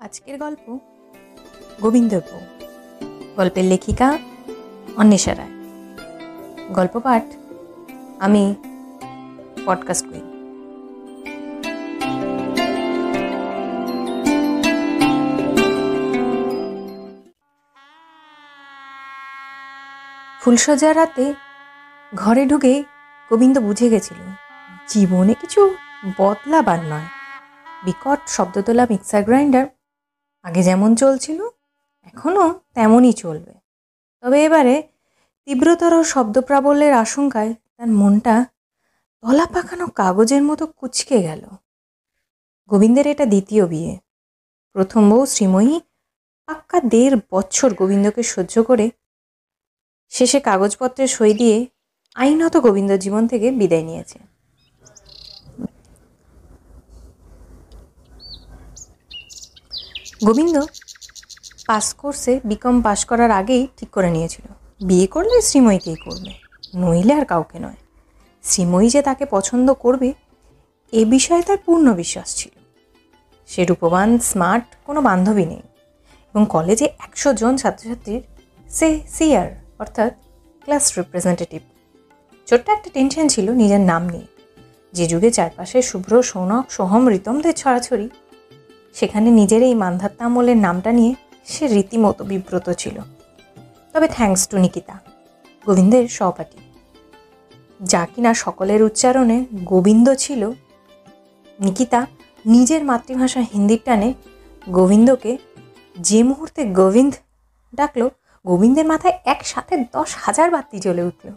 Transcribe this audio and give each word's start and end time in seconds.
আজকের 0.00 0.38
গল্প 0.38 0.78
গোবিন্দর 1.80 2.20
বউ 2.32 2.40
গল্পের 3.36 3.64
লেখিকা 3.64 4.18
অন্বেষা 4.96 5.34
রায়। 5.36 5.48
গল্প 6.68 6.98
পাঠ 6.98 7.22
আমি 8.20 8.54
পডকাস্ট 9.66 10.06
কুইন 10.06 10.26
ফুলসজ্জা 20.40 20.94
রাতে 20.94 21.34
ঘরে 22.14 22.46
ঢুকে 22.46 22.84
গোবিন্দ 23.30 23.58
বুঝে 23.58 23.88
গেছিল, 23.88 24.18
জীবনে 24.88 25.34
কিছু 25.34 25.74
বদলাবার 26.18 26.78
নয়। 26.80 27.08
বিকট 27.84 28.18
শব্দ 28.26 28.62
তোলা 28.62 28.86
মিক্সার 28.90 29.22
গ্রাইন্ডার 29.22 29.66
আগে 30.44 30.62
যেমন 30.62 30.90
চলছিল, 30.94 31.40
এখনও 32.02 32.46
তেমনই 32.74 33.12
চলবে। 33.12 33.54
তবে 34.20 34.38
এবারে 34.44 34.74
তীব্রতর 35.44 35.92
শব্দ 36.04 36.36
প্রাবল্যের 36.40 36.94
আশঙ্কায় 36.94 37.52
তার 37.76 37.90
মনটা 37.90 38.34
তলা 39.22 39.46
পাকানো 39.46 39.86
কাগজের 39.86 40.42
মতো 40.42 40.64
কুচকে 40.66 41.18
গেল। 41.22 41.42
গোবিন্দের 42.70 43.06
এটা 43.06 43.24
দ্বিতীয় 43.26 43.64
বিয়ে। 43.66 43.92
প্রথম 44.74 45.02
বউ 45.10 45.22
শ্রীময়ী 45.26 45.80
পাক্কা 46.48 46.78
দেড় 46.80 47.16
বছর 47.30 47.74
গোবিন্দকে 47.74 48.22
সহ্য 48.22 48.54
করে 48.62 48.90
শেষে 50.12 50.38
কাগজপত্রে 50.40 51.04
সই 51.06 51.32
দিয়ে 51.34 51.66
আইনত 52.14 52.54
গোবিন্দ 52.56 52.90
জীবন 52.96 53.22
থেকে 53.26 53.50
বিদায় 53.50 53.82
নিয়েছে। 53.82 54.18
গোবিন্দ 60.24 60.64
পাস 61.66 61.94
কোর্সে 61.94 62.40
বিকম 62.44 62.82
পাশ 62.82 63.04
করার 63.04 63.30
আগেই 63.30 63.66
ঠিক 63.76 63.90
করে 63.90 64.10
নিয়েছিল। 64.10 64.52
বিয়ে 64.86 65.06
করলে 65.06 65.42
শ্রীময়ীকেই 65.42 65.96
করবে? 65.96 66.32
নইলে 66.76 67.14
আর 67.14 67.24
কাউকে 67.24 67.58
নয়। 67.58 67.76
শ্রীময়ী 68.42 68.88
যে 68.88 69.02
তাকে 69.02 69.26
পছন্দ 69.30 69.72
করবে, 69.72 70.14
এ 70.92 71.04
বিষয়ে 71.04 71.42
তার 71.42 71.56
পূর্ণ 71.66 71.94
বিশ্বাস 71.94 72.36
ছিল। 72.36 72.58
সে 73.46 73.64
রূপবান, 73.64 74.18
স্মার্ট 74.18 74.64
কোনো 74.84 75.02
বান্ধবী 75.02 75.46
নেই 75.46 75.62
এবং 76.34 76.46
কলেজে 76.48 76.84
একশো 76.84 77.34
জন 77.34 77.56
ছাত্রছাত্রীর 77.56 78.22
সে 78.70 79.00
সিআর, 79.08 79.50
অর্থাৎ 79.78 80.14
ক্লাস 80.60 80.98
রিপ্রেজেন্টেটিভ। 80.98 81.62
ছোট্ট 82.46 82.68
একটা 82.68 82.90
টেনশন 82.94 83.28
ছিল 83.28 83.50
নিজের 83.50 83.80
নাম 83.80 84.08
নিয়ে। 84.08 84.26
যে 84.92 85.06
যুগে 85.06 85.30
চারপাশে 85.30 85.82
শুভ্র, 85.82 86.22
সৌনক, 86.22 86.70
সোহম 86.70 87.08
রিতমদের 87.08 87.54
ছড়াছড়ি 87.54 88.08
সেখানে 88.98 89.30
নিজের 89.30 89.62
এই 89.62 89.74
মান্ধাত্তা 89.74 90.24
আমলের 90.24 90.56
নামটা 90.56 90.92
নিয়ে 90.92 91.14
সে 91.44 91.66
রীতিমতো 91.66 92.24
বিব্রত 92.24 92.70
ছিল। 92.70 92.96
তবে 93.92 94.08
থ্যাঙ্কস 94.08 94.48
টু 94.48 94.56
নিকিতা, 94.58 94.94
গোবিন্দের 95.66 96.08
সহপাঠী। 96.08 96.58
যা 97.82 98.06
কিনা 98.14 98.34
সকলের 98.34 98.82
উচ্চারণে 98.82 99.44
গোবিন্দ 99.64 100.06
ছিল, 100.14 100.50
নিকিতা 101.60 102.06
নিজের 102.46 102.84
মাতৃভাষা 102.84 103.40
হিন্দির 103.40 103.80
টানে 103.84 104.14
গোবিন্দকে 104.68 105.38
যে 105.98 106.22
মুহূর্তে 106.22 106.64
গোবিন্দ 106.64 107.14
ডাকলো, 107.74 108.10
গোবিন্দের 108.46 108.86
মাথায় 108.86 109.18
একসাথে 109.24 109.74
দশ 109.76 110.10
হাজার 110.18 110.50
বাতি 110.50 110.78
জ্বলে 110.78 111.02
উঠল। 111.02 111.28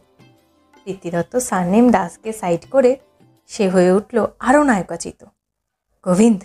দত্ত 1.11 1.33
সারনেম 1.37 1.85
দাসকে 1.91 2.33
সাইড 2.33 2.61
করে 2.71 2.91
সে 3.47 3.69
হয়ে 3.69 3.91
উঠল 3.91 4.17
আরও 4.39 4.63
নায়কাচিত 4.63 5.19
গোবিন্দ 6.03 6.41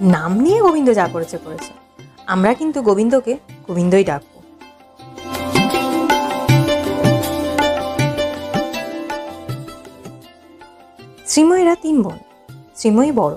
নাম 0.00 0.40
নিয়ে 0.40 0.60
গোবিন্দ 0.60 0.90
যা 0.90 1.08
করেছে 1.12 1.38
করেছে। 1.38 1.72
আমরা 2.26 2.54
কিন্তু 2.54 2.82
গোবিন্দকে 2.82 3.38
গোবিন্দই 3.66 4.04
ডাকবো। 4.04 4.42
শ্রীময়ীরা 11.26 11.74
তিন 11.74 12.02
বোন। 12.02 12.18
শ্রীময়ী 12.76 13.12
বড়, 13.12 13.36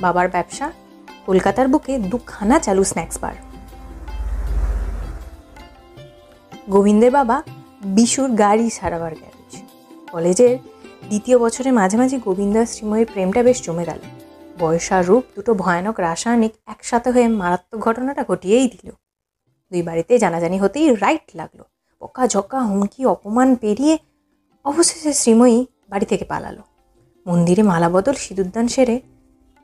বাবার 0.00 0.28
ব্যবসা, 0.28 0.72
কলকাতার 1.26 1.68
বুকে 1.68 1.98
দুখানা 1.98 2.58
চালু 2.58 2.84
স্ন্যাক্স 2.84 3.18
বার। 3.20 3.34
গোবিন্দের 6.70 7.10
বাবা 7.10 7.42
বিশুর 7.84 8.30
গাড়ি 8.30 8.70
সারাবার 8.70 9.14
গ্যারেজ। 9.14 9.62
কলেজের 10.12 10.58
দ্বিতীয় 11.08 11.38
বছরে 11.38 11.70
মাঝে 11.70 11.96
মাঝে 11.96 12.18
গোবিন্দ 12.18 12.56
আর 12.56 12.66
শ্রীময়ীর 12.66 13.06
প্রেমটা 13.12 13.42
বেশ 13.42 13.62
জমে 13.62 13.84
গেল। 13.84 13.98
বয়স 14.58 14.92
রূপ 14.92 15.24
দুটো 15.36 15.54
ভয়ানক 15.54 16.00
রাসায়নিক 16.00 16.52
একসাথে 16.66 17.10
হয়ে 17.10 17.28
মারাত্মক 17.28 17.80
ঘটনাটা 17.80 18.24
ঘটিয়েই 18.24 18.68
দিল। 18.68 18.90
দুই 19.70 19.82
বাড়িতে 19.82 20.18
জানাজানি 20.18 20.58
হতেই 20.58 20.94
রাইট 20.94 21.20
লাগল। 21.34 21.62
পকা 22.00 22.28
ঝক্কা 22.28 22.60
হুমকি, 22.60 23.06
অপমান 23.06 23.56
পেরিয়ে 23.56 23.98
অবশেষে 24.64 25.12
শ্রীময়ী 25.12 25.66
বাড়ি 25.88 26.06
থেকে 26.06 26.24
পালালো। 26.24 26.62
মন্দিরে 27.26 27.62
মালা 27.62 27.88
বদল 27.88 28.12
সিঁদুরদান 28.12 28.68
সেরে 28.68 29.00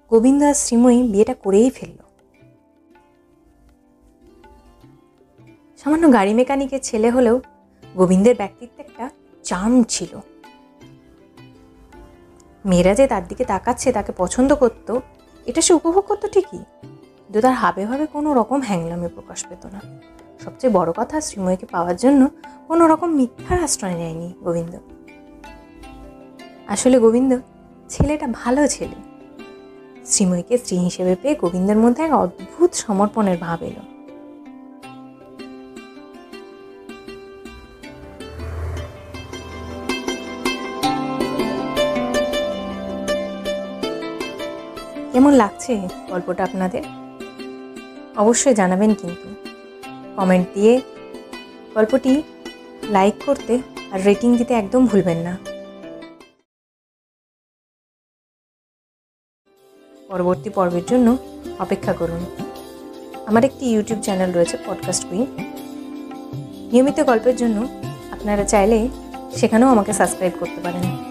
গোবিন্দ 0.09 0.43
আর 0.43 0.55
শ্রীময়ী 0.55 1.03
বিয়েটা 1.03 1.34
করেই 1.34 1.71
ফেলল। 1.71 1.99
সামান্য 5.77 6.12
গাড়ি 6.12 6.34
মেকানিকের 6.34 6.81
ছেলে 6.83 7.11
হলেও 7.11 7.41
গোবিন্দের 7.97 8.37
ব্যক্তিত্বে 8.37 8.83
একটা 8.83 9.11
চার্ম 9.45 9.83
ছিল। 9.83 10.21
মেয়েরা 12.65 12.94
যে 12.94 13.06
তার 13.06 13.28
দিকে 13.28 13.44
তাকাচ্ছে, 13.44 13.93
তাকে 13.93 14.12
পছন্দ 14.16 14.54
করত, 14.54 14.98
এটা 15.47 15.60
সে 15.60 15.75
উপভোগ 15.75 16.04
করতো 16.04 16.28
ঠিকই। 16.28 16.59
কিন্তু 16.82 17.41
তার 17.41 17.54
হাবে 17.54 17.87
ভাবে 17.87 18.06
কোনো 18.06 18.34
রকম 18.34 18.60
হ্যাংলামে 18.60 19.09
প্রকাশ 19.09 19.47
পেত 19.48 19.66
না। 19.66 19.81
সবচেয়ে 20.44 20.72
বড় 20.72 20.93
কথা 20.97 21.21
শ্রীময়ীকে 21.21 21.66
পাওয়ার 21.66 21.97
জন্য 21.97 22.28
কোনো 22.69 22.87
রকম 22.87 23.15
মিথ্যার 23.15 23.65
আশ্রয় 23.65 23.94
নেয়নি 23.94 24.34
গোবিন্দ। 24.41 24.78
আসলে 26.66 26.98
গোবিন্দ 26.98 27.38
ছেলেটা 27.88 28.26
ভালো 28.26 28.66
ছেলে। 28.66 28.94
শ্রীময়ীকে 30.06 30.59
স্ত্রী 30.59 30.78
হিসেবে 30.78 31.16
পেয়ে 31.22 31.34
গোবিন্দের 31.34 31.77
মধ্যে 31.77 32.03
এক 32.03 32.12
অদ্ভুত 32.12 32.72
সমর্পণের 32.75 33.38
ভাব 33.38 33.62
এলো। 33.62 34.00
কেমন 45.12 45.32
লাগছে 45.32 45.88
গল্পটা 46.10 46.44
আপনাদের? 46.44 46.82
অবশ্যই 48.16 48.54
জানাবেন 48.54 48.94
কিন্তু। 48.94 49.28
কমেন্ট 50.16 50.47
দিয়ে 50.54 50.81
গল্পটি 51.75 52.22
লাইক 52.82 53.15
করতে 53.26 53.59
আর 53.93 54.03
রেটিং 54.03 54.37
দিতে 54.37 54.54
একদম 54.54 54.87
ভুলবেন 54.87 55.16
না। 55.16 55.38
পরবর্তী 60.09 60.50
পর্বের 60.50 60.84
জন্য 60.87 61.16
অপেক্ষা 61.59 61.92
করুন। 61.92 62.27
আমার 63.27 63.44
একটি 63.44 63.66
ইউটিউব 63.66 64.00
চ্যানেল 64.03 64.32
রয়েছে 64.32 64.56
পডকাস্ট 64.66 65.04
কুইন 65.09 65.27
নিয়মিত 66.72 67.00
গল্পের 67.00 67.37
জন্য 67.37 67.69
আপনারা 68.12 68.44
চাইলে 68.44 68.88
সেখানেও 69.37 69.69
আমাকে 69.69 69.92
সাবস্ক্রাইব 69.92 70.32
করতে 70.41 70.60
পারেন। 70.60 71.09